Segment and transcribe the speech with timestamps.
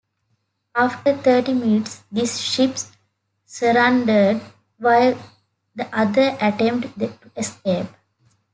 [0.73, 2.75] After thirty minutes this ship
[3.45, 4.41] surrendered,
[4.79, 5.15] while
[5.75, 7.85] the other attempted to escape.